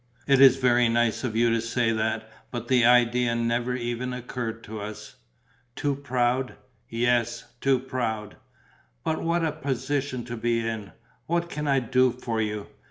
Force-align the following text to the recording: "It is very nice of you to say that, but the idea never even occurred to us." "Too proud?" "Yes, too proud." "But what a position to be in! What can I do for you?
"It 0.25 0.41
is 0.41 0.55
very 0.55 0.89
nice 0.89 1.23
of 1.23 1.35
you 1.35 1.51
to 1.51 1.61
say 1.61 1.91
that, 1.91 2.27
but 2.49 2.67
the 2.69 2.83
idea 2.85 3.35
never 3.35 3.75
even 3.75 4.13
occurred 4.13 4.63
to 4.63 4.79
us." 4.79 5.17
"Too 5.75 5.95
proud?" 5.95 6.55
"Yes, 6.89 7.43
too 7.61 7.77
proud." 7.77 8.37
"But 9.03 9.21
what 9.21 9.45
a 9.45 9.51
position 9.51 10.25
to 10.25 10.35
be 10.35 10.67
in! 10.67 10.91
What 11.27 11.49
can 11.51 11.67
I 11.67 11.81
do 11.81 12.09
for 12.09 12.41
you? 12.41 12.65